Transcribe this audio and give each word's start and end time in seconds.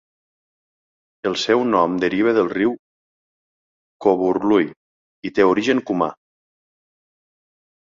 El 1.31 1.35
seu 1.41 1.61
nom 1.73 1.97
deriva 2.03 2.33
del 2.37 2.49
riu 2.55 2.73
Covurlui 4.07 4.67
i 5.31 5.35
té 5.39 5.49
origen 5.53 5.85
cumà. 5.93 6.11